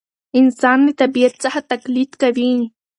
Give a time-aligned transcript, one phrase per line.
[0.39, 2.51] انسان له طبیعت څخه تقلید کوي.